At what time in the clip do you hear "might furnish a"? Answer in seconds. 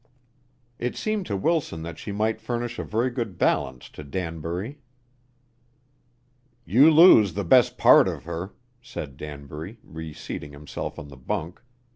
2.11-2.83